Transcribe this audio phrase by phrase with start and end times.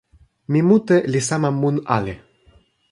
[0.51, 2.13] mi mute li sama mun ali.